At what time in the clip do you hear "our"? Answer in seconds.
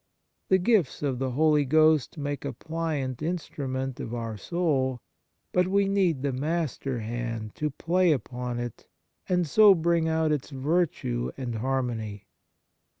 4.15-4.35